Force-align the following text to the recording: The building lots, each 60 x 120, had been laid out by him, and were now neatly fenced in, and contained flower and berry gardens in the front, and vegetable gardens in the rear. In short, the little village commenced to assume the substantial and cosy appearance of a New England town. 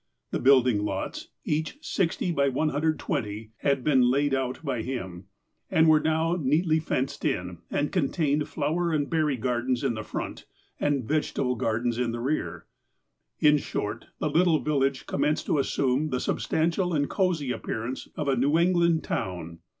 The 0.31 0.39
building 0.39 0.83
lots, 0.83 1.27
each 1.45 1.77
60 1.81 2.31
x 2.35 2.53
120, 2.55 3.51
had 3.57 3.83
been 3.83 4.09
laid 4.09 4.33
out 4.33 4.59
by 4.65 4.81
him, 4.81 5.25
and 5.69 5.87
were 5.87 5.99
now 5.99 6.37
neatly 6.41 6.79
fenced 6.79 7.23
in, 7.23 7.59
and 7.69 7.91
contained 7.91 8.47
flower 8.49 8.91
and 8.91 9.07
berry 9.11 9.37
gardens 9.37 9.83
in 9.83 9.93
the 9.93 10.01
front, 10.01 10.47
and 10.79 11.07
vegetable 11.07 11.53
gardens 11.55 11.99
in 11.99 12.13
the 12.13 12.19
rear. 12.19 12.65
In 13.41 13.59
short, 13.59 14.07
the 14.17 14.31
little 14.31 14.59
village 14.63 15.05
commenced 15.05 15.45
to 15.45 15.59
assume 15.59 16.09
the 16.09 16.19
substantial 16.19 16.95
and 16.95 17.07
cosy 17.07 17.51
appearance 17.51 18.07
of 18.15 18.27
a 18.27 18.35
New 18.35 18.57
England 18.57 19.03
town. 19.03 19.59